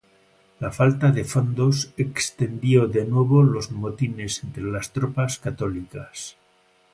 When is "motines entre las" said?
3.69-4.91